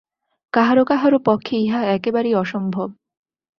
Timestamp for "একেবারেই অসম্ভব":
1.95-2.89